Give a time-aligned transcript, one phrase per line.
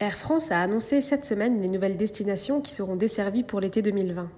[0.00, 4.30] Air France a annoncé cette semaine les nouvelles destinations qui seront desservies pour l'été 2020.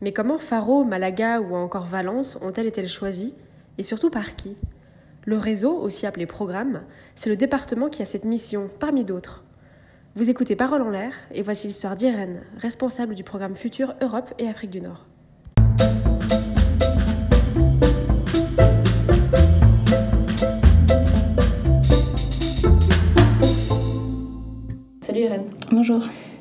[0.00, 3.36] Mais comment Faro, Malaga ou encore Valence ont-elles été choisies
[3.78, 4.56] et surtout par qui?
[5.24, 6.82] Le réseau, aussi appelé programme,
[7.14, 9.44] c'est le département qui a cette mission, parmi d'autres.
[10.16, 14.48] Vous écoutez Parole en l'air et voici l'histoire d'Irène, responsable du programme Futur Europe et
[14.48, 15.06] Afrique du Nord.
[25.36, 25.50] Irène.
[25.70, 26.00] Bonjour.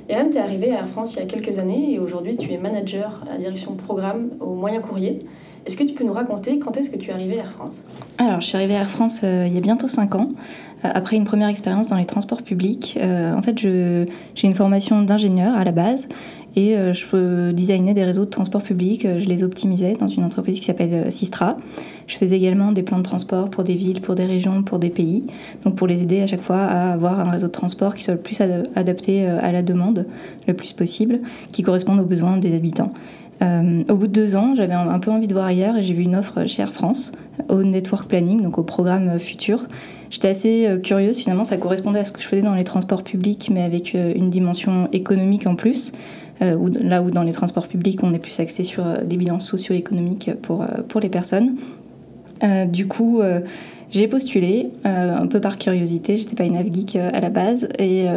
[0.09, 2.51] Irène, tu es arrivée à Air France il y a quelques années et aujourd'hui tu
[2.51, 5.19] es manager à la direction programme au Moyen Courrier.
[5.65, 7.81] Est-ce que tu peux nous raconter quand est-ce que tu es arrivée à Air France?
[8.19, 10.89] Alors, je suis arrivée à Air France euh, il y a bientôt 5 ans, euh,
[10.93, 12.99] après une première expérience dans les transports publics.
[13.01, 14.07] Euh, en fait, j'ai
[14.43, 16.07] une formation d'ingénieur à la base
[16.57, 20.65] et je designais des réseaux de transport public, je les optimisais dans une entreprise qui
[20.65, 21.57] s'appelle Sistra.
[22.07, 24.89] Je faisais également des plans de transport pour des villes, pour des régions, pour des
[24.89, 25.25] pays,
[25.65, 28.13] donc pour les aider à chaque fois à avoir un réseau de transport qui soit
[28.13, 30.05] le plus adapté à la demande,
[30.47, 31.19] le plus possible,
[31.51, 32.93] qui corresponde aux besoins des habitants.
[33.41, 35.93] Euh, au bout de deux ans, j'avais un, peu envie de voir ailleurs et j'ai
[35.93, 37.11] vu une offre chez Air France
[37.49, 39.67] au Network Planning, donc au programme Futur.
[40.09, 43.03] J'étais assez euh, curieuse, finalement, ça correspondait à ce que je faisais dans les transports
[43.03, 45.91] publics, mais avec euh, une dimension économique en plus.
[46.39, 50.65] là où dans les transports publics, on est plus axé sur des bilans socio-économiques pour,
[51.01, 51.55] les personnes.
[52.67, 53.21] du coup,
[53.89, 58.07] j'ai postulé, un peu par curiosité, j'étais pas une av geek à la base, et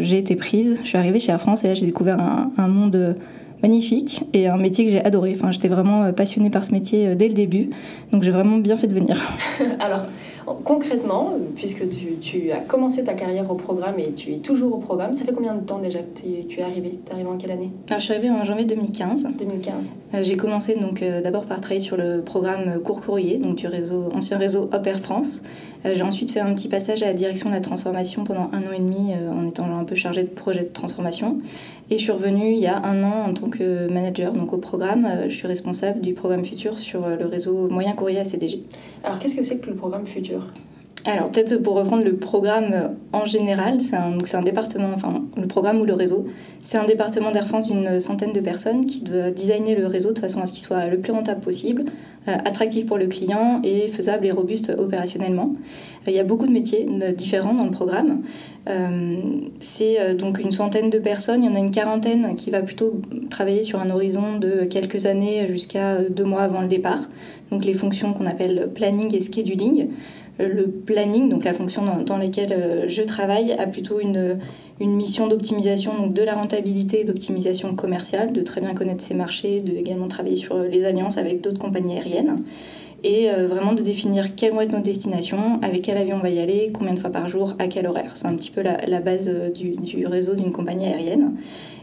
[0.00, 0.80] j'ai été prise.
[0.82, 3.14] Je suis arrivée chez Air France et là j'ai découvert un monde
[3.62, 5.32] magnifique et un métier que j'ai adoré.
[5.34, 7.70] Enfin, j'étais vraiment euh, passionnée par ce métier euh, dès le début,
[8.12, 9.20] donc j'ai vraiment bien fait de venir.
[9.80, 10.06] Alors,
[10.64, 11.84] concrètement, puisque
[12.20, 15.32] tu, as commencé ta carrière au programme et tu es toujours au programme, ça fait
[15.32, 17.70] combien de temps déjà que tu es arrivé Tu es arrivé en quelle année?
[17.88, 19.28] Alors, je suis arrivée en janvier 2015.
[19.38, 19.94] 2015.
[20.14, 24.08] Euh, j'ai commencé donc d'abord par travailler sur le programme Court Courrier, donc du réseau,
[24.14, 25.42] ancien réseau Hop Air France.
[25.84, 28.72] J'ai ensuite fait un petit passage à la direction de la transformation pendant un an
[28.74, 31.40] et demi en étant un peu chargée de projet de transformation.
[31.90, 34.32] Et je suis revenue il y a un an en tant que manager.
[34.32, 37.94] Donc au programme, euh, je suis responsable du programme Futur sur euh, le réseau Moyen
[37.94, 38.62] Courrier ACDG.
[39.04, 40.46] Alors qu'est-ce que c'est que le programme Futur?
[41.04, 45.80] Alors peut-être pour reprendre le programme euh, en général, c'est un, département, enfin le programme
[45.80, 46.26] ou le réseau,
[46.60, 50.18] c'est un département d'Air France d'une centaine de personnes qui doit designer le réseau de
[50.18, 51.84] façon à ce qu'il soit le plus rentable possible,
[52.26, 55.54] euh, attractif pour le client et faisable et robuste opérationnellement.
[56.06, 56.86] Euh, il y a beaucoup de métiers
[57.16, 58.22] différents dans le programme.
[59.60, 63.00] c'est donc une centaine de personnes, il y en a une quarantaine qui va plutôt
[63.30, 67.08] travailler sur un horizon de quelques années jusqu'à deux mois avant le départ.
[67.50, 69.88] Donc les fonctions qu'on appelle planning et scheduling
[70.38, 74.38] le planning, donc la fonction dans, laquelle euh, je travaille, a plutôt une,
[74.80, 79.60] une mission d'optimisation de la rentabilité et d'optimisation commerciale, de très bien connaître ses marchés,
[79.60, 82.42] de également travailler sur les alliances avec d'autres compagnies aériennes
[83.04, 86.30] et euh, vraiment de définir quelles vont être nos destinations, avec quel avion on va
[86.30, 88.12] y aller, combien de fois par jour, à quel horaire.
[88.14, 91.34] C'est un petit peu la, la base euh, du, du réseau d'une compagnie aérienne.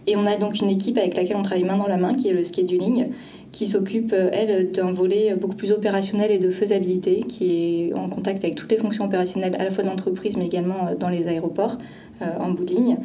[0.08, 2.28] Et on a donc une équipe avec laquelle on travaille main dans la main, qui
[2.28, 3.10] est le scheduling,
[3.52, 8.10] qui s'occupe, euh, elle, d'un volet beaucoup plus opérationnel et de faisabilité, qui est en
[8.10, 11.78] contact avec toutes les fonctions opérationnelles, à la fois d'entreprise, mais également dans les aéroports,
[12.40, 12.98] en bout de ligne,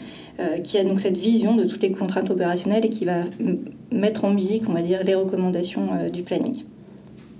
[0.62, 3.24] qui a donc cette vision de toutes les contraintes opérationnelles et qui va
[3.90, 6.62] mettre en musique, on va dire, les recommandations du planning.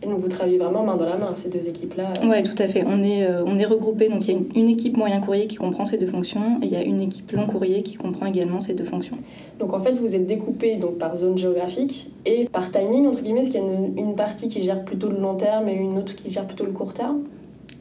[0.03, 2.67] Et donc vous travaillez vraiment main dans la main, ces deux équipes-là Oui, tout à
[2.69, 2.85] fait.
[2.87, 4.09] On est, euh, on est regroupés.
[4.09, 6.73] Donc il y a une, équipe moyen courrier qui comprend ces deux fonctions et il
[6.73, 9.17] y a une équipe long courrier qui comprend également ces deux fonctions.
[9.59, 13.43] Donc en fait, vous êtes découpés donc, par zone géographique et par timing, entre guillemets.
[13.43, 15.99] Est-ce qu'il y a une, une, partie qui gère plutôt le long terme et une
[15.99, 17.21] autre qui gère plutôt le court terme?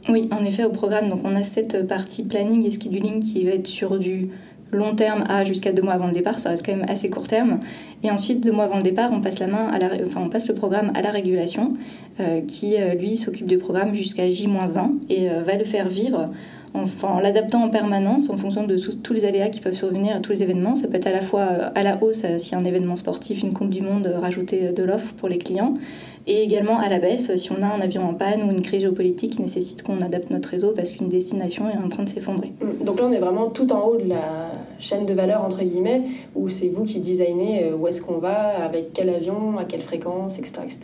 [0.09, 3.51] Oui, en effet, au programme, donc on a cette partie planning et scheduling qui va
[3.51, 4.29] être sur du
[4.71, 7.27] long terme à jusqu'à deux mois avant le départ, ça reste quand même assez court
[7.27, 7.59] terme.
[8.03, 10.29] Et ensuite, deux mois avant le départ, on passe, la main à la, enfin, on
[10.29, 11.75] passe le programme à la régulation,
[12.19, 16.29] euh, qui euh, lui s'occupe du programme jusqu'à J-1 et euh, va le faire vivre
[16.75, 20.33] en l'adaptant en permanence en fonction de tous les aléas qui peuvent survenir à tous
[20.33, 20.75] les événements.
[20.75, 21.41] Ça peut être à la fois
[21.73, 25.29] à la hausse, a un événement sportif, une Coupe du Monde, rajouter de l'offre pour
[25.29, 25.73] les clients,
[26.27, 28.81] et également à la baisse si on a un avion en panne ou une crise
[28.81, 32.53] géopolitique qui nécessite qu'on adapte notre réseau parce qu'une destination est en train de s'effondrer.
[32.61, 32.83] Mm.
[32.83, 34.48] Donc là, on est vraiment tout en haut de la
[34.79, 36.01] chaîne de valeur, entre guillemets,
[36.35, 39.81] où c'est vous qui designez euh, où est-ce qu'on va, avec quel avion, à quelle
[39.81, 40.61] fréquence, etc.
[40.63, 40.79] etc.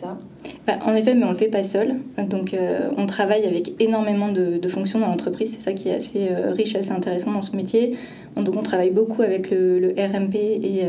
[0.66, 1.96] Bah, en effet, mais on ne le fait pas seul.
[2.28, 5.52] Donc euh, on travaille avec énormément de, fonctions dans l'entreprise.
[5.54, 7.96] C'est ça qui est assez euh, riche, assez intéressant dans ce métier.
[8.36, 10.82] donc on travaille beaucoup avec le, RMP et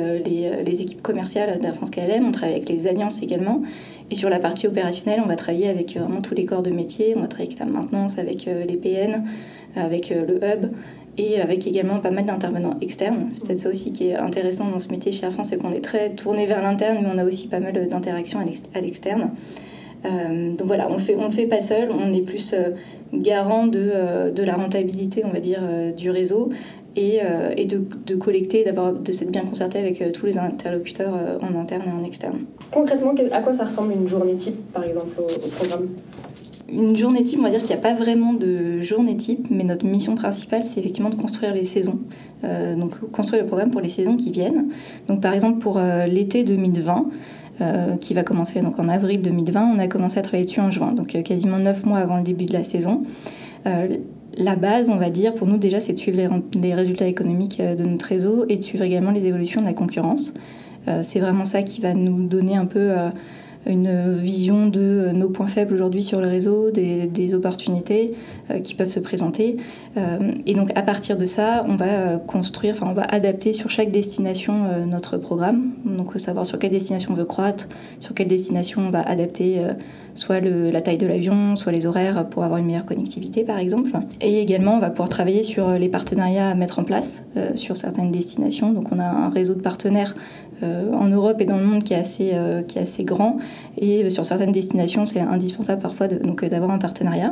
[0.65, 2.25] les, équipes commerciales d'Air France KLM.
[2.27, 3.61] On travaille avec les alliances également.
[4.09, 7.13] Et sur la partie opérationnelle, on va travailler avec vraiment tous les corps de métier.
[7.15, 9.23] On va travailler avec la maintenance, avec les PN,
[9.75, 10.71] avec le hub
[11.17, 13.29] et avec également pas mal d'intervenants externes.
[13.31, 15.83] C'est peut-être ça aussi qui est intéressant dans ce métier chez Air c'est qu'on est
[15.83, 19.31] très tourné vers l'interne, mais on a aussi pas mal d'interactions à l'externe.
[20.03, 22.53] donc voilà, on on le fait pas seul, on est plus
[23.13, 25.61] garant de, de, la rentabilité, on va dire,
[25.95, 26.49] du réseau
[26.95, 27.19] et,
[27.57, 31.83] et de, de, collecter, d'avoir, de s'être bien concerté avec tous les interlocuteurs en interne
[31.87, 32.39] et en externe.
[32.71, 35.87] Concrètement, à quoi ça ressemble une journée type, par exemple, au, programme?
[36.71, 39.63] Une journée type, on va dire qu'il n'y a pas vraiment de journée type, mais
[39.63, 41.99] notre mission principale, c'est effectivement de construire les saisons.
[42.43, 44.67] donc construire le programme pour les saisons qui viennent.
[45.07, 47.09] Donc par exemple pour l'été 2020,
[47.59, 49.73] euh, qui va commencer donc en avril 2020.
[49.75, 52.23] On a commencé à travailler dessus en juin, donc euh, quasiment neuf mois avant le
[52.23, 53.01] début de la saison.
[53.65, 53.87] Euh,
[54.37, 56.19] la base, on va dire, pour nous déjà, c'est de suivre
[56.53, 60.35] les, résultats économiques de notre réseau et de suivre également les évolutions de la concurrence.
[61.01, 62.93] c'est vraiment ça qui va nous donner un peu
[63.67, 68.13] une vision de euh, nos points faibles aujourd'hui sur le réseau, des, opportunités
[68.51, 69.57] euh, qui peuvent se présenter.
[69.97, 73.69] Euh, et donc à partir de ça, on va construire, enfin on va adapter sur
[73.69, 75.71] chaque destination notre programme.
[75.85, 77.67] Donc savoir sur quelle destination on veut croître,
[77.99, 79.61] sur quelle destination on va adapter
[80.13, 83.91] soit la taille de l'avion, soit les horaires pour avoir une meilleure connectivité par exemple.
[84.21, 87.23] Et également, on va pouvoir travailler sur les partenariats à mettre en place
[87.55, 88.71] sur certaines destinations.
[88.71, 91.93] Donc on a un réseau de partenaires euh, en Europe et dans le monde qui
[91.93, 93.37] est assez, euh, qui est assez grand.
[93.77, 97.31] Et sur certaines destinations, c'est indispensable parfois donc, d'avoir un partenariat.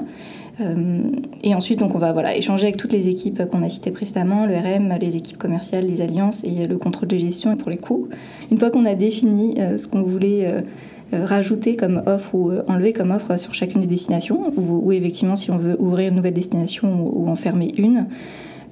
[0.61, 1.01] Euh,
[1.43, 4.45] et ensuite, donc, on va voilà, échanger avec toutes les équipes qu'on a citées précédemment,
[4.45, 8.07] le RM, les équipes commerciales, les alliances et le contrôle de gestion pour les coûts.
[8.51, 10.63] Une fois qu'on a défini ce qu'on voulait
[11.11, 15.57] rajouter comme offre ou enlever comme offre sur chacune des destinations, ou, effectivement si on
[15.57, 18.07] veut ouvrir une nouvelle destination ou, en fermer une,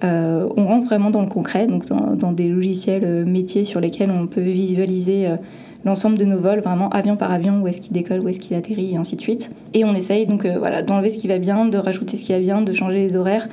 [0.04, 4.12] euh, on rentre vraiment dans le concret, donc dans, des logiciels euh, métiers sur lesquels
[4.12, 5.38] on peut visualiser euh,
[5.86, 8.56] l'ensemble de nos vols, vraiment avion par avion, où est-ce qu'il décolle, où est-ce qu'il
[8.56, 9.52] atterrit, et ainsi de suite.
[9.74, 12.40] Et on essaye donc voilà, d'enlever ce qui va bien, de rajouter ce qui va
[12.40, 13.48] bien, de changer les horaires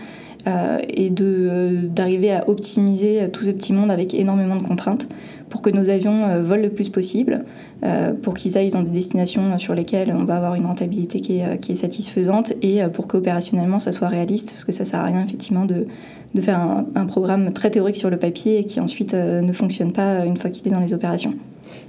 [0.88, 5.06] et d'arriver à optimiser tout ce petit monde avec énormément de contraintes
[5.50, 7.44] pour que nos avions euh, volent le plus possible,
[7.82, 11.38] euh, pour qu'ils aillent dans des destinations sur lesquelles on va avoir une rentabilité qui
[11.38, 15.00] est, euh, qui est satisfaisante et pour qu'opérationnellement ça soit réaliste, parce que ça sert
[15.00, 15.86] à rien effectivement de,
[16.34, 19.92] de faire un, un, programme très théorique sur le papier et qui ensuite ne fonctionne
[19.92, 21.34] pas une fois qu'il est dans les opérations.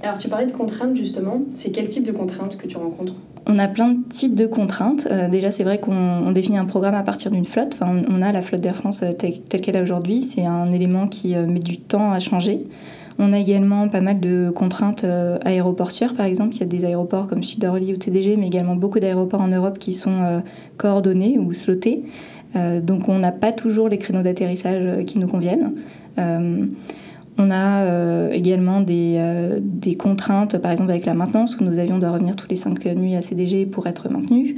[0.02, 3.14] Alors tu parlais de contraintes justement, c'est quel type de contraintes que tu rencontres?
[3.46, 5.08] On a plein de types de contraintes.
[5.30, 7.74] déjà, c'est vrai qu'on définit un programme à partir d'une flotte.
[7.74, 10.22] Enfin, on, a la flotte d'Air France telle, telle qu'elle est aujourd'hui.
[10.22, 12.64] C'est un élément qui met du temps à changer.
[13.18, 16.54] On a également pas mal de contraintes euh, aéroportuaires, par exemple.
[16.56, 19.78] Il y a des aéroports comme Sud-Orly ou TDG, mais également beaucoup d'aéroports en Europe
[19.78, 20.40] qui sont euh,
[20.76, 22.04] coordonnés ou slotés.
[22.56, 25.74] Euh, donc on n'a pas toujours les créneaux d'atterrissage qui nous conviennent.
[27.38, 32.36] On a également des, contraintes, par exemple avec la maintenance, où nos avions doivent revenir
[32.36, 34.54] tous les cinq nuits à CDG pour être maintenus.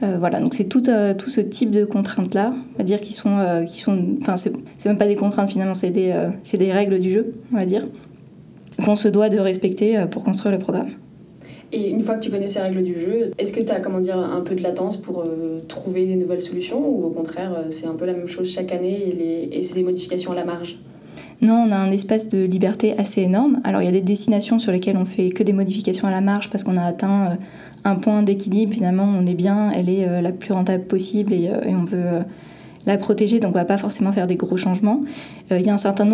[0.00, 0.82] Voilà, donc c'est tout,
[1.18, 4.52] tout, ce type de contraintes-là, on va dire, qui sont, sont enfin, c'est
[4.84, 6.14] même pas des contraintes finalement, c'est des,
[6.52, 7.86] des règles du jeu, on va dire
[8.84, 10.90] qu'on se doit de respecter euh, pour construire le programme.
[11.72, 14.00] Et une fois que tu connais ces règles du jeu, est-ce que tu as comment
[14.00, 17.70] dire, un peu de latence pour euh, trouver des nouvelles solutions ou au contraire euh,
[17.70, 20.44] c'est un peu la même chose chaque année et, et c'est des modifications à la
[20.44, 20.78] marge?
[21.42, 23.60] Non, on a un espace de liberté assez énorme.
[23.64, 26.20] Alors il y a des destinations sur lesquelles on fait que des modifications à la
[26.20, 27.36] marge parce qu'on a atteint
[27.84, 28.72] un point d'équilibre.
[28.72, 32.22] Finalement, on est bien, elle est la plus rentable possible et, on veut
[32.86, 35.00] la protéger, donc on va pas forcément faire des gros changements.
[35.50, 36.06] Euh, il y a un certain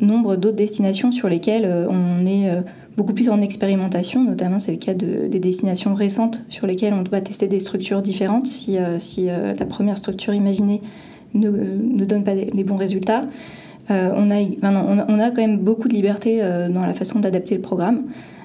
[0.00, 2.62] nombre d'autres destinations sur lesquelles euh, on est euh,
[2.96, 7.02] beaucoup plus en expérimentation, notamment c'est le cas de, des destinations récentes sur lesquelles on
[7.02, 10.82] doit tester des structures différentes si, si la première structure imaginée
[11.32, 13.24] ne, ne donne pas les bons résultats.
[13.90, 16.40] On, a, on, a, quand même beaucoup de liberté
[16.70, 18.04] dans la façon d'adapter le programme.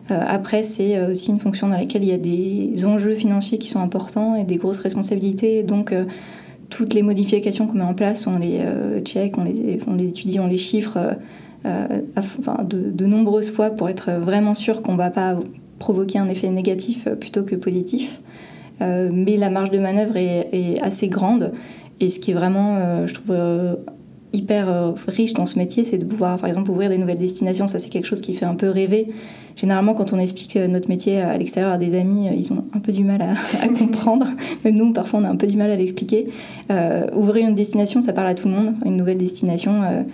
[0.09, 3.79] après, c'est aussi une fonction dans laquelle il y a des enjeux financiers qui sont
[3.79, 5.61] importants et des grosses responsabilités.
[5.63, 5.93] Donc,
[6.69, 10.09] toutes les modifications qu'on met en place, on les euh, check, on les, on les
[10.09, 11.13] étudie, on les chiffre euh,
[11.65, 15.37] euh, enfin, de, nombreuses fois pour être vraiment sûr qu'on ne va pas
[15.79, 18.21] provoquer un effet négatif plutôt que positif.
[18.79, 21.53] mais la marge de manœuvre est, est, assez grande.
[21.99, 23.35] Et ce qui est vraiment, je trouve,
[24.35, 27.67] hyper euh, riche dans ce métier, c'est de pouvoir, par exemple, ouvrir des nouvelles destinations.
[27.67, 29.07] Ça, c'est quelque chose qui fait un peu rêver.
[29.55, 32.63] Généralement, quand on explique euh, notre métier à l'extérieur à des amis, euh, ils ont
[32.73, 34.27] un peu du mal à, comprendre.
[34.65, 36.27] Même nous, parfois, on a un peu du mal à l'expliquer.
[37.13, 38.75] ouvrir une destination, ça parle à tout le monde.
[38.85, 40.05] Une nouvelle destination,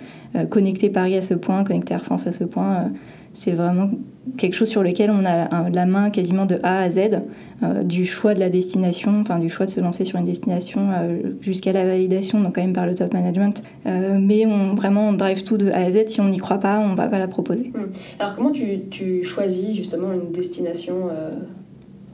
[0.50, 2.90] connecter Paris à ce point, connecter Air France à ce point
[3.34, 3.90] c'est vraiment
[4.36, 7.22] quelque chose sur lequel on a la main quasiment de A à Z,
[7.62, 10.90] euh, du choix de la destination, enfin du choix de se lancer sur une destination
[10.92, 13.62] euh, jusqu'à la validation, donc quand même par le top management.
[13.86, 16.08] Euh, mais on, vraiment, on drive tout de A à Z.
[16.08, 17.72] Si on n'y croit pas, on va pas la proposer.
[17.74, 17.88] Hum.
[18.18, 21.08] Alors comment tu, tu, choisis justement une destination,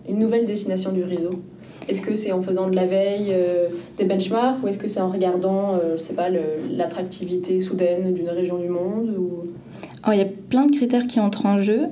[0.08, 1.42] une nouvelle destination du réseau?
[1.88, 3.34] Est-ce que c'est en faisant de la veille
[3.96, 6.28] des benchmarks ou est-ce que c'est en regardant, je sais pas,
[6.70, 9.44] l'attractivité soudaine d'une région du monde ou?
[10.10, 11.88] Il y a plein de critères qui entrent en jeu.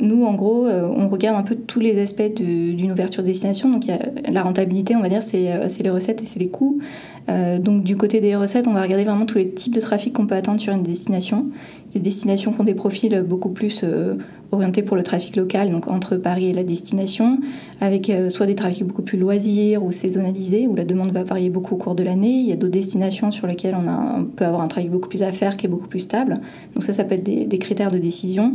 [0.00, 3.70] Nous, en gros, on regarde un peu tous les aspects d'une ouverture de destination.
[3.70, 3.98] Donc, y a
[4.30, 6.80] la rentabilité, on va dire, c'est les recettes et c'est les coûts.
[7.60, 10.26] donc, du côté des recettes, on va regarder vraiment tous les types de trafic qu'on
[10.26, 11.46] peut attendre sur une destination.
[11.94, 13.84] Les destinations font des profils beaucoup plus
[14.52, 17.38] orienté pour le trafic local, donc entre Paris et la destination,
[17.80, 21.50] avec euh, soit des trafics beaucoup plus loisirs ou saisonnalisés, où la demande va varier
[21.50, 22.40] beaucoup au cours de l'année.
[22.40, 25.22] Il y a d'autres destinations sur lesquelles on, a, peut avoir un trafic beaucoup plus
[25.22, 26.40] à faire, qui est beaucoup plus stable.
[26.74, 28.54] Donc ça, ça peut être des, critères de décision.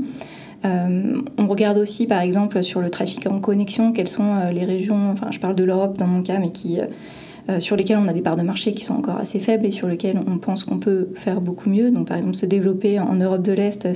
[0.65, 4.65] Euh, on regarde aussi, par exemple, sur le trafic en connexion, quelles sont euh, les
[4.65, 6.79] régions, enfin je parle de l'Europe dans mon cas, mais qui...
[7.59, 9.87] sur lesquelles on a des parts de marché qui sont encore assez faibles et sur
[9.87, 11.91] lesquelles on pense qu'on peut faire beaucoup mieux.
[11.91, 13.93] Donc par exemple se développer en Europe de l'Est,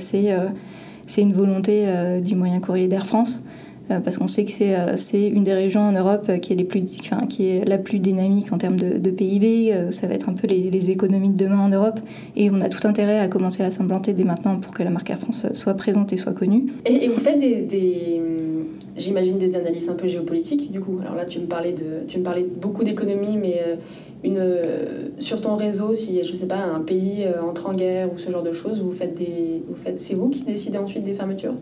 [1.06, 4.74] c'est une volonté euh, du moyen courrier d'Air France euh, parce qu'on sait que c'est
[4.74, 6.82] euh, une des régions en Europe qui est, les plus,
[7.28, 9.90] qui est la plus dynamique en termes de, PIB.
[9.90, 12.00] ça va être un peu les, économies de demain en Europe.
[12.36, 15.10] Et on a tout intérêt à commencer à s'implanter dès maintenant pour que la marque
[15.10, 16.66] Air France soit présente et soit connue.
[16.84, 18.20] Et, vous faites des,
[18.96, 20.98] j'imagine, des analyses un peu géopolitiques, du coup.
[21.00, 23.60] Alors là, tu me parlais, de, tu me parlais beaucoup d'économie, mais
[24.24, 24.40] une,
[25.18, 28.30] sur ton réseau, si je sais pas, un pays euh, entre en guerre ou ce
[28.30, 31.54] genre de choses, vous faites des, vous faites, c'est vous qui décidez ensuite des fermetures?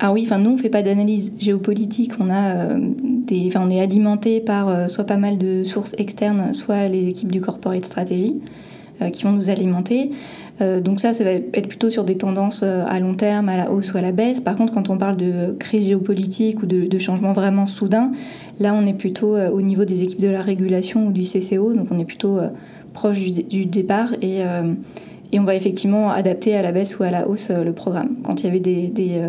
[0.00, 3.80] Ah oui, enfin nous on fait pas d'analyse géopolitique, on a euh, des, on est
[3.80, 8.40] alimenté par euh, soit pas mal de sources externes, soit les équipes du corporate strategy
[9.12, 10.12] qui vont nous alimenter.
[10.60, 13.56] Euh, donc ça, ça va être plutôt sur des tendances euh, à long terme, à
[13.56, 14.40] la hausse ou à la baisse.
[14.40, 18.12] Par contre, quand on parle de crise géopolitique ou de, changement vraiment soudain,
[18.60, 21.74] là, on est plutôt euh, au niveau des équipes de la régulation ou du CCO,
[21.74, 22.38] donc on est plutôt
[22.92, 24.42] proche du, départ et,
[25.32, 28.16] et, on va effectivement adapter à la baisse ou à la hausse le programme.
[28.22, 29.20] Quand il y avait des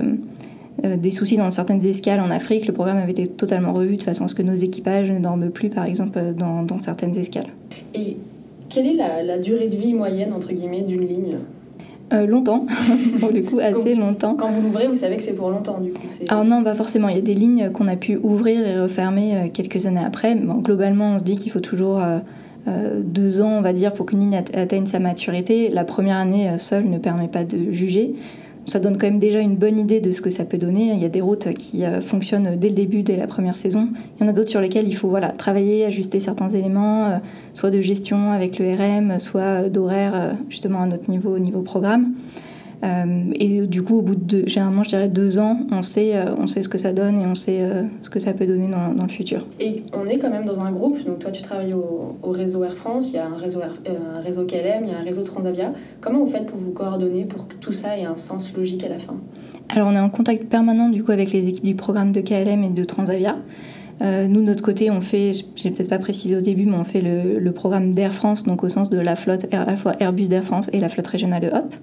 [0.84, 4.26] des soucis dans certaines escales en Afrique, le programme avait été totalement revu de façon
[4.26, 7.48] à ce que nos équipages ne dorment plus, par exemple, dans, dans certaines escales.
[7.94, 8.18] Et
[8.70, 11.38] quelle est la, durée de vie moyenne, entre guillemets, d'une ligne?
[12.14, 12.66] Euh, longtemps,
[13.20, 14.36] pour le coup, assez longtemps.
[14.36, 16.08] Quand vous l'ouvrez, vous savez que c'est pour longtemps, du coup.
[16.28, 17.08] Alors non, pas forcément.
[17.08, 20.36] Il y a des lignes qu'on a pu ouvrir et refermer euh, quelques années après.
[20.36, 24.06] Bon, globalement, on se dit qu'il faut toujours euh, deux ans, on va dire, pour
[24.06, 25.70] qu'une ligne atteigne sa maturité.
[25.70, 28.14] La première année seule ne permet pas de juger
[28.66, 30.92] ça donne quand même déjà une bonne idée de ce que ça peut donner.
[30.94, 33.90] Il y a des routes qui euh, fonctionnent dès le début, dès la première saison.
[34.18, 37.18] Il y en a d'autres sur lesquelles il faut voilà, travailler, ajuster certains éléments, euh,
[37.54, 42.14] soit de gestion avec le RM, soit d'horaire euh, justement à notre niveau, niveau programme.
[42.86, 46.36] Euh, et du coup, au bout de généralement, je dirais deux ans, on sait, euh,
[46.38, 48.68] on sait ce que ça donne et on sait euh, ce que ça peut donner
[48.68, 49.48] dans, dans, le futur.
[49.60, 51.04] Et on est quand même dans un groupe.
[51.06, 54.46] Donc toi, tu travailles au, réseau Air France, il y a un réseau, un réseau
[54.46, 55.72] KLM, il y a un réseau Transavia.
[56.02, 58.90] Comment vous faites pour vous coordonner pour que tout ça ait un sens logique à
[58.90, 59.16] la fin?
[59.70, 62.64] Alors on est en contact permanent du coup avec les équipes du programme de KLM
[62.64, 63.38] et de Transavia.
[64.02, 67.02] nous, de notre côté, on fait, j'ai peut-être pas précisé au début, mais on fait
[67.02, 70.28] le, le programme d'Air France, donc au sens de la flotte, à la fois Airbus
[70.28, 71.74] d'Air France et la flotte régionale de Hop.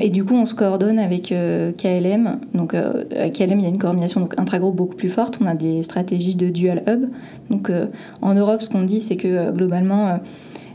[0.00, 2.38] Et du coup, on se coordonne avec euh, KLM.
[2.54, 5.38] Donc, euh, KLM, il y a une coordination donc, intragroupe beaucoup plus forte.
[5.40, 7.06] On a des stratégies de dual hub.
[7.50, 7.86] Donc, euh,
[8.22, 10.20] en Europe, ce qu'on dit, c'est que globalement,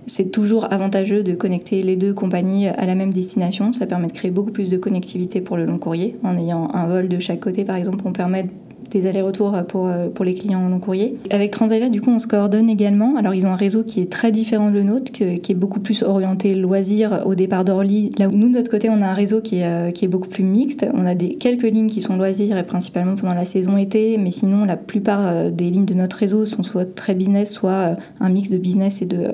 [0.07, 3.71] c'est toujours avantageux de connecter les deux compagnies à la même destination.
[3.71, 6.17] Ça permet de créer beaucoup plus de connectivité pour le long courrier.
[6.23, 8.47] En ayant un vol de chaque côté, par exemple, on permet
[8.89, 11.17] des allers-retours pour, euh, pour les clients en long courrier.
[11.29, 13.15] Avec Transavia, du coup, on se coordonne également.
[13.17, 15.79] Alors, ils ont un réseau qui est très différent de le nôtre, qui est beaucoup
[15.79, 18.11] plus orienté loisirs au départ d'Orly.
[18.17, 20.07] Là où nous, de notre côté, on a un réseau qui est, euh, qui est
[20.07, 20.85] beaucoup plus mixte.
[20.93, 24.31] On a des, quelques lignes qui sont loisirs et principalement pendant la saison été, mais
[24.31, 28.29] sinon, la plupart euh, des lignes de notre réseau sont soit très business, soit un
[28.29, 29.27] mix de business et de,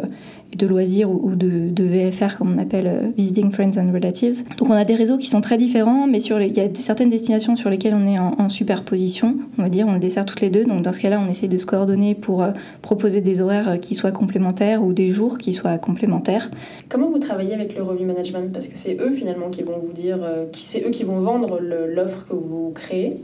[0.57, 4.43] de loisirs ou, de, de, VFR, comme on appelle Visiting Friends and Relatives.
[4.57, 7.09] Donc on a des réseaux qui sont très différents, mais sur il y a certaines
[7.09, 10.49] destinations sur lesquelles on est en, superposition, on va dire, on le dessert toutes les
[10.49, 10.65] deux.
[10.65, 13.77] Donc dans ce cas-là, on essaie de se coordonner pour euh, proposer des horaires euh,
[13.77, 16.49] qui soient complémentaires ou des jours qui soient complémentaires.
[16.89, 18.51] Comment vous travaillez avec le review management?
[18.51, 20.19] Parce que c'est eux finalement qui vont vous dire,
[20.51, 23.23] qui c'est eux qui vont vendre l'offre que vous créez.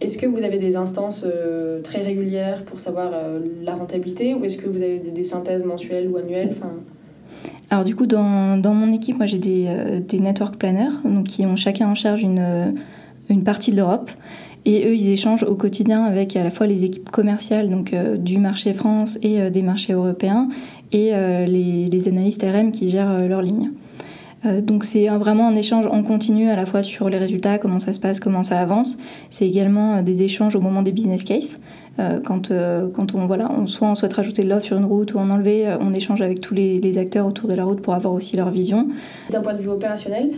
[0.00, 4.44] Est-ce que vous avez des instances euh, très régulières pour savoir euh, la rentabilité ou
[4.44, 6.54] est-ce que vous avez des, synthèses mensuelles ou annuelles?
[7.68, 11.26] Alors du coup, dans, dans, mon équipe, moi j'ai des, euh, des, network planners donc,
[11.26, 12.74] qui ont chacun en charge une,
[13.28, 14.10] une partie de l'Europe.
[14.68, 18.38] Et eux, ils échangent au quotidien avec à la fois les équipes commerciales donc, du
[18.38, 20.48] marché France et des marchés européens
[20.92, 21.12] et
[21.46, 23.70] les, les, analystes RM qui gèrent leurs lignes.
[24.46, 27.78] Euh, donc c'est vraiment un échange en continu à la fois sur les résultats, comment
[27.78, 28.98] ça se passe, comment ça avance.
[29.30, 31.60] C'est également euh, des échanges au moment des business cases.
[31.98, 32.52] Euh, quand,
[32.92, 35.30] quand on, voilà, on, soit on souhaite rajouter de l'offre sur une route ou en
[35.30, 38.50] enlever, on échange avec tous les, acteurs autour de la route pour avoir aussi leur
[38.50, 38.88] vision.
[39.30, 40.30] D'un point de vue opérationnel,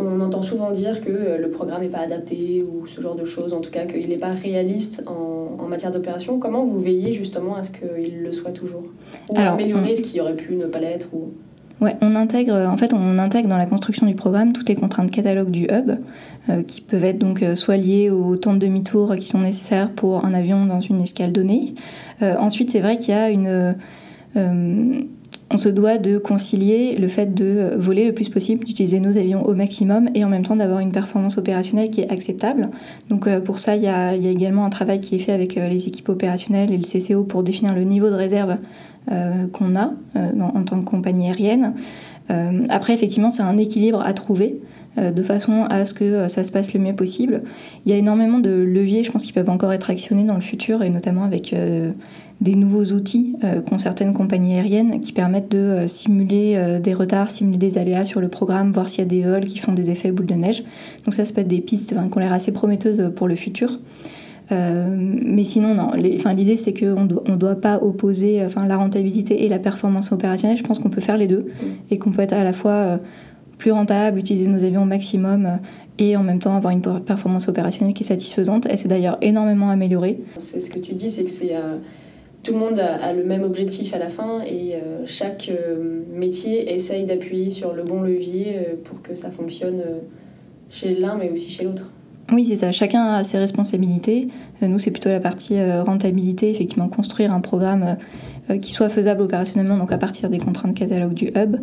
[0.00, 3.52] on entend souvent dire que le programme n'est pas adapté ou ce genre de choses,
[3.52, 6.38] en tout cas qu'il n'est pas réaliste en, en matière d'opération.
[6.38, 8.84] Comment vous veillez justement à ce qu'il le soit toujours
[9.30, 11.32] Ou Alors, améliorer ce qui aurait pu ne pas l'être ou...
[11.80, 15.12] Ouais, on intègre, en fait, on intègre dans la construction du programme toutes les contraintes
[15.12, 15.92] catalogue du hub,
[16.48, 19.92] euh, qui peuvent être donc euh, soit liées au temps de demi-tour qui sont nécessaires
[19.92, 21.60] pour un avion dans une escale donnée.
[22.22, 23.76] Euh, ensuite, c'est vrai qu'il y a une
[25.50, 29.44] on se doit de concilier le fait de voler le plus possible, d'utiliser nos avions
[29.44, 32.68] au maximum et en même temps d'avoir une performance opérationnelle qui est acceptable.
[33.08, 36.10] Donc pour ça, il y, a, également un travail qui est fait avec les équipes
[36.10, 38.58] opérationnelles et le CCO pour définir le niveau de réserve
[39.52, 41.72] qu'on a en tant que compagnie aérienne.
[42.68, 44.60] après, effectivement, c'est un équilibre à trouver.
[44.98, 47.42] Euh, de façon à ce que euh, ça se passe le mieux possible.
[47.84, 50.40] Il y a énormément de leviers, je pense, qui peuvent encore être actionnés dans le
[50.40, 51.92] futur, et notamment avec euh,
[52.40, 53.34] des nouveaux outils
[53.66, 58.28] qu'ont certaines compagnies aériennes qui permettent de simuler des retards, simuler des aléas sur le
[58.28, 60.62] programme, voir s'il y a des vols qui font des effets boule de neige.
[61.04, 63.80] Donc ça, ça peut être des pistes qui ont l'air assez prometteuses pour le futur.
[64.52, 65.90] mais sinon, non.
[65.96, 70.56] L'idée, c'est qu'on ne doit pas opposer enfin, la rentabilité et la performance opérationnelle.
[70.56, 71.46] Je pense qu'on peut faire les deux
[71.90, 73.00] et qu'on peut être à la fois
[73.58, 75.56] plus rentable, utiliser nos avions au maximum euh,
[75.98, 78.66] et en même temps avoir une performance opérationnelle qui est satisfaisante.
[78.70, 80.20] Elle s'est d'ailleurs énormément améliorée.
[80.38, 81.76] C'est ce que tu dis, c'est que c'est euh,
[82.44, 85.50] tout le monde a, le même objectif à la fin et euh, chaque
[86.14, 89.82] métier essaye d'appuyer sur le bon levier pour que ça fonctionne
[90.70, 91.90] chez l'un mais aussi chez l'autre.
[92.30, 92.70] Oui, c'est ça.
[92.70, 94.28] Chacun a ses responsabilités.
[94.60, 97.96] Nous, c'est plutôt la partie rentabilité, effectivement, construire un programme
[98.56, 101.56] qui soit faisable opérationnellement, donc à partir des contraintes catalogue du hub.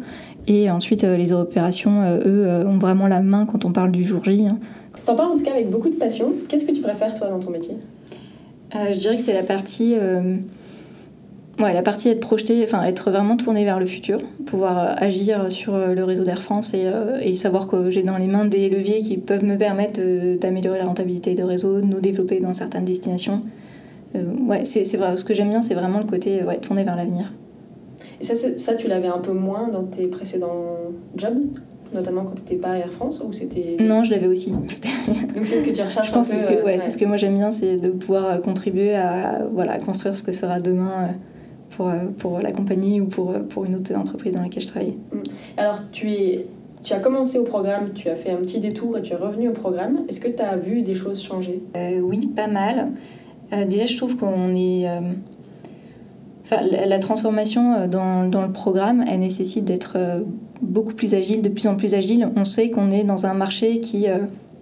[0.47, 4.03] Et ensuite, euh, les opérations, euh, eux, ont vraiment la main quand on parle du
[4.03, 4.47] jour J.
[4.47, 4.59] Hein.
[5.05, 6.33] T'en parles en tout cas avec beaucoup de passion.
[6.47, 7.75] Qu'est-ce que tu préfères, toi, dans ton métier?
[8.73, 9.95] Je dirais que c'est la partie...
[11.57, 15.77] Ouais, la partie être projeté, enfin être vraiment tourné vers le futur, pouvoir agir sur
[15.77, 19.15] le réseau d'Air France et, et, savoir que j'ai dans les mains des leviers qui
[19.15, 20.01] peuvent me permettre
[20.37, 23.64] d'améliorer la rentabilité de réseau, de nous développer dans certaines destinations euh,
[24.47, 25.15] ouais, c'est vrai.
[25.17, 27.33] Ce que j'aime bien, c'est vraiment le côté ouais, tourné vers l'avenir.
[28.21, 30.77] Et ça, ça tu l'avais un peu moins dans tes précédents
[31.15, 31.37] jobs
[31.93, 34.69] notamment quand tu n'étais pas à Air France ou c'était non je l'avais aussi donc
[34.69, 37.15] c'est ce que tu recherches je pense c'est ce que ouais, c'est ce que moi
[37.15, 41.11] j'aime bien c'est de pouvoir euh, contribuer à voilà construire ce que sera demain euh,
[41.69, 45.19] pour, pour la compagnie ou pour, pour une autre entreprise dans laquelle je travaille mm.
[45.57, 46.47] alors tu es
[46.83, 49.49] tu as commencé au programme, tu as fait un petit détour et tu es revenu
[49.49, 50.03] au programme.
[50.07, 51.63] Est-ce que tu as vu des choses changer?
[52.03, 52.91] Oui, pas mal.
[53.53, 54.89] Euh, déjà, je trouve qu'on est.
[54.89, 55.01] Euh,
[56.51, 59.97] la transformation euh, dans, dans, le programme, elle nécessite d'être
[60.61, 62.29] beaucoup plus agile, de plus en plus agile.
[62.35, 64.05] On sait qu'on est dans un marché qui,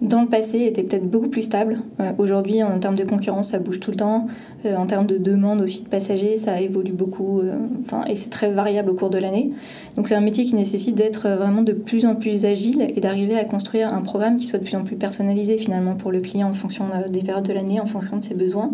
[0.00, 1.78] dans le passé, était peut-être beaucoup plus stable.
[2.18, 4.26] Aujourd'hui, en termes de concurrence, ça bouge tout le temps.
[4.64, 7.40] en termes de demande aussi de passagers, ça évolue beaucoup.
[7.82, 9.52] enfin, et c'est très variable au cours de l'année.
[9.96, 13.38] Donc c'est un métier qui nécessite d'être vraiment de plus en plus agile et d'arriver
[13.38, 16.50] à construire un programme qui soit de plus en plus personnalisé finalement pour le client
[16.50, 18.72] en fonction des périodes de l'année, en fonction de ses besoins.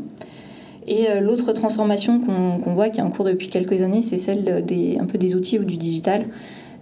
[0.86, 4.64] Et euh, l'autre transformation qu'on voit qui est en cours depuis quelques années, c'est celle
[4.64, 6.24] des, un peu des outils ou du digital.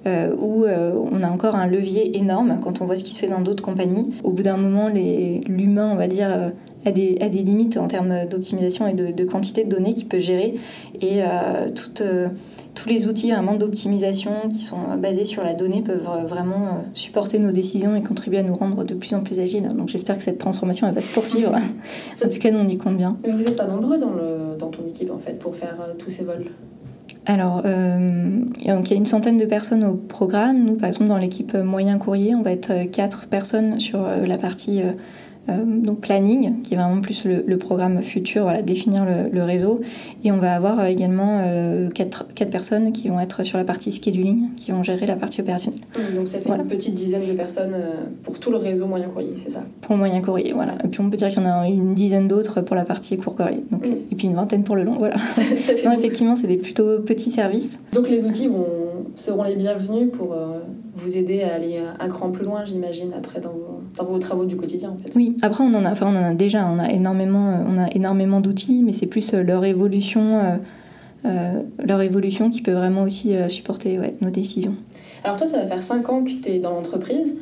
[0.06, 3.18] Euh, où euh, on a encore un levier énorme quand on voit ce qui se
[3.18, 4.14] fait dans d'autres compagnies.
[4.22, 6.52] Au bout d'un moment, l'humain, on va dire,
[6.86, 10.06] a des, a des limites en termes d'optimisation et de, de, quantité de données qu'il
[10.06, 10.54] peut gérer.
[11.00, 11.22] Et
[11.74, 12.02] toute
[12.78, 17.40] tous les outils vraiment d'optimisation qui sont basés sur la donnée peuvent vraiment euh, supporter
[17.40, 19.66] nos décisions et contribuer à nous rendre de plus en plus agiles.
[19.76, 21.52] Donc j'espère que cette transformation elle va se poursuivre.
[22.24, 23.16] en tout cas, nous on y compte bien.
[23.24, 25.94] Mais vous n'êtes pas nombreux dans, le, dans ton équipe en fait pour faire euh,
[25.98, 26.46] tous ces vols
[27.28, 30.64] alors, euh, il y a une centaine de personnes au programme.
[30.64, 34.80] Nous, par exemple, dans l'équipe moyen courrier, on va être quatre personnes sur la partie
[34.80, 34.92] euh,
[35.48, 39.80] donc planning, qui est vraiment plus le, programme futur, voilà, définir le, réseau.
[40.24, 43.64] Et on va avoir euh, également euh, quatre, quatre, personnes qui vont être sur la
[43.64, 45.80] partie scheduling, qui vont gérer la partie opérationnelle.
[46.14, 47.76] Donc ça fait une petite dizaine de personnes
[48.22, 49.62] pour tout le réseau moyen courrier, c'est ça?
[49.80, 50.74] Pour le moyen courrier, voilà.
[50.84, 53.16] Et puis on peut dire qu'il y en a une dizaine d'autres pour la partie
[53.16, 53.62] court courrier.
[53.70, 53.92] Donc, mm.
[54.12, 55.16] Et puis une vingtaine pour le long, voilà.
[55.84, 57.80] non, effectivement, c'est des plutôt petits services.
[57.92, 58.66] Donc les outils vont,
[59.18, 60.36] seront les bienvenus pour
[60.96, 64.44] vous aider à aller un cran plus loin, j'imagine, après dans vos, dans vos travaux
[64.44, 65.14] du quotidien, en fait.
[65.16, 67.78] Oui, après on en a, enfin on en a déjà, on a énormément, euh, on
[67.78, 70.58] a énormément d'outils, mais c'est plus euh, leur évolution,
[71.24, 74.74] euh, leur évolution qui peut vraiment aussi supporter nos décisions.
[75.24, 77.38] Alors toi, ça va faire 5 ans que tu es dans l'entreprise.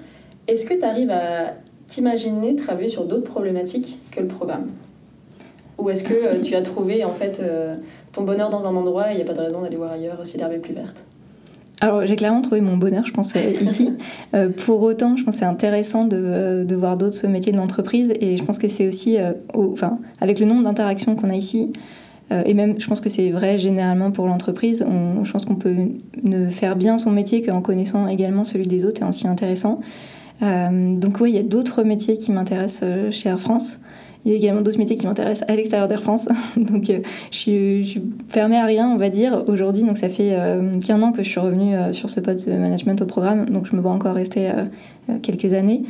[0.49, 1.55] Est-ce que tu arrives à
[1.89, 4.71] t'imaginer travailler sur d'autres problématiques que le programme?
[5.79, 7.43] Ou est-ce que tu as trouvé en fait
[8.13, 10.25] ton bonheur dans un endroit et il n'y a pas de raison d'aller voir ailleurs
[10.25, 11.05] si l'herbe est plus verte?
[11.81, 13.91] Alors j'ai clairement trouvé mon bonheur, je pense, euh, ici.
[14.35, 17.57] Euh, pour autant, je pense que c'est intéressant de, euh, de voir d'autres métiers de
[17.57, 19.17] l'entreprise et je pense que c'est aussi,
[19.55, 21.73] enfin, avec le nombre d'interactions qu'on a ici,
[22.45, 24.85] et même je pense que c'est vrai généralement pour l'entreprise,
[25.23, 25.75] je pense qu'on peut
[26.25, 29.81] ne faire bien son métier qu'en connaissant également celui des autres et aussi intéressant.
[30.41, 33.79] donc oui, il y a d'autres métiers qui m'intéressent chez Air France.
[34.27, 36.29] Il y a également d'autres métiers qui m'intéressent à l'extérieur d'Air France.
[36.57, 36.85] donc
[37.31, 39.85] je suis, je, fermée à rien, on va dire, aujourd'hui.
[39.85, 40.37] Donc ça fait
[40.85, 43.49] qu'un an que je suis revenue sur ce poste de management au programme.
[43.49, 44.51] Donc je me vois encore rester
[45.23, 45.85] quelques années.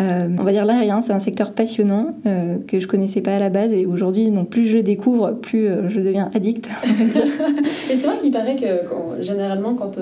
[0.00, 3.38] Euh, on va dire l'aérien, c'est un secteur passionnant euh, que je connaissais pas à
[3.38, 6.68] la base et aujourd'hui, plus je découvre, plus euh, je deviens addict.
[7.90, 9.98] et c'est vrai qu'il paraît que généralement, quand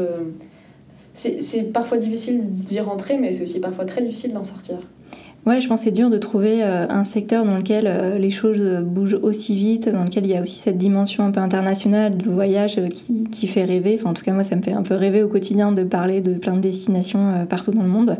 [1.14, 4.78] c'est parfois difficile d'y rentrer, mais c'est aussi parfois très difficile d'en sortir.
[5.46, 9.54] Ouais, je pense c'est dur de trouver un secteur dans lequel les choses bougent aussi
[9.54, 13.28] vite, dans lequel il y a aussi cette dimension un peu internationale du voyage qui,
[13.30, 13.96] qui fait rêver.
[13.96, 16.20] Enfin, en tout cas, moi, ça me fait un peu rêver au quotidien de parler
[16.20, 18.18] de plein de destinations partout dans le monde.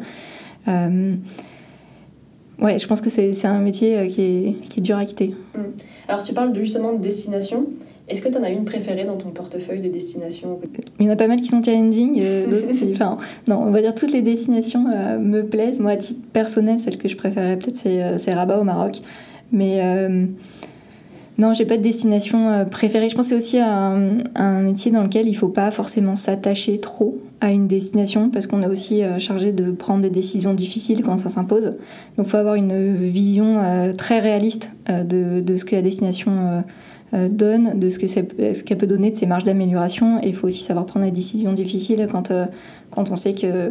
[2.60, 5.34] Ouais, je pense que c'est un métier euh, qui est, qui est, dur à quitter.
[5.54, 5.60] Mm.
[6.08, 7.66] Alors, tu parles de, justement de destination.
[8.08, 10.60] Est-ce que tu en as une préférée dans ton portefeuille de destination
[11.00, 13.82] Il y en a pas mal qui sont challenging, euh, d'autres Enfin, non, on va
[13.82, 15.80] dire toutes les destinations euh, me plaisent.
[15.80, 19.00] Moi, à titre personnel, celle que je préférerais peut-être, c'est Rabat au Maroc.
[19.52, 19.80] Mais
[21.38, 23.10] non, j'ai pas de destination euh, préférée.
[23.10, 26.78] Je pense que c'est aussi un, un, métier dans lequel il faut pas forcément s'attacher
[26.78, 31.02] trop à une destination parce qu'on est aussi euh, chargé de prendre des décisions difficiles
[31.02, 31.64] quand ça s'impose.
[32.16, 36.64] Donc il faut avoir une vision euh, très réaliste de, de, ce que la destination
[37.12, 40.20] donne, de ce que ce qu'elle peut donner, de ses marges d'amélioration.
[40.22, 42.32] Et il faut aussi savoir prendre des décisions difficiles quand,
[42.90, 43.70] quand on sait que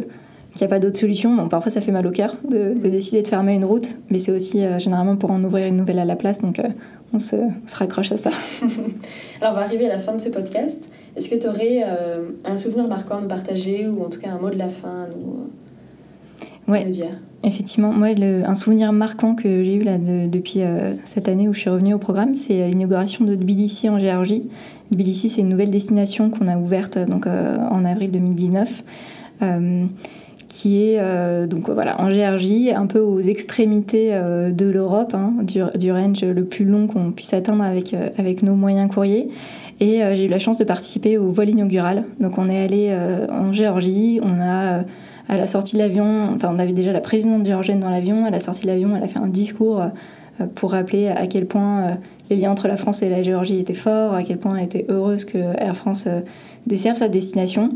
[0.54, 1.34] qu'il n'y a pas d'autre solution.
[1.34, 4.18] Bon, parfois, ça fait mal au cœur de, de, décider de fermer une route, mais
[4.18, 6.40] c'est aussi généralement pour en ouvrir une nouvelle à la place.
[6.40, 6.62] Donc,
[7.12, 7.36] on se,
[7.74, 8.30] raccroche à ça.
[9.40, 10.88] Alors, on va arriver à la fin de ce podcast.
[11.16, 14.30] Est-ce que tu aurais euh, un souvenir marquant à nous partager ou en tout cas
[14.30, 17.20] un mot de la fin à nous, ouais, dire?
[17.46, 19.84] Effectivement, moi, un souvenir marquant que j'ai eu
[20.28, 23.98] depuis euh, cette année où je suis revenue au programme, c'est l'inauguration de Tbilissi en
[23.98, 24.42] Géorgie.
[24.92, 28.82] Tbilissi, c'est une nouvelle destination qu'on a ouverte donc, euh, en avril 2019
[30.48, 35.34] qui est euh, donc voilà en Géorgie, un peu aux extrémités euh, de l'Europe, hein,
[35.42, 39.28] du, du, range le plus long qu'on puisse atteindre avec, euh, avec nos moyens courriers.
[39.78, 42.04] Et j'ai eu la chance de participer au vol inaugural.
[42.18, 42.98] Donc on est allé
[43.30, 44.86] en Géorgie, on a
[45.28, 48.30] à la sortie de l'avion, enfin on avait déjà la présidente géorgienne dans l'avion, à
[48.30, 49.82] la sortie de l'avion elle a fait un discours
[50.54, 51.98] pour rappeler à quel point
[52.30, 54.84] les liens entre la France et la Géorgie étaient forts, à quel point elle était
[54.88, 56.06] heureuse que Air France
[56.66, 57.70] desserve sa destination.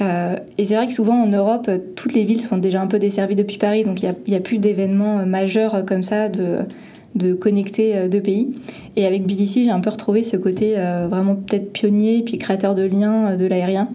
[0.00, 2.98] Euh, et c'est vrai que souvent en Europe, toutes les villes sont déjà un peu
[2.98, 6.58] desservies depuis Paris, donc il n'y a, plus d'événements euh, majeurs euh, comme ça de,
[7.14, 8.54] de connecter deux pays.
[8.96, 10.74] Et avec BDC, j'ai un peu retrouvé ce côté
[11.08, 13.88] vraiment peut-être pionnier, puis créateur de liens de l'aérien.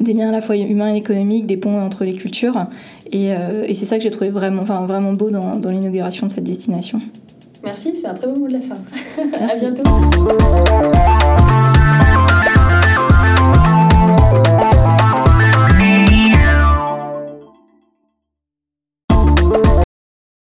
[0.00, 2.66] Des liens à la fois humains et économiques, des ponts entre les cultures.
[3.12, 6.32] Et, et c'est ça que j'ai trouvé vraiment, enfin, vraiment beau dans, dans l'inauguration de
[6.32, 7.00] cette destination.
[7.64, 8.76] Merci, c'est un très beau mot de la fin.
[9.38, 9.82] à bientôt.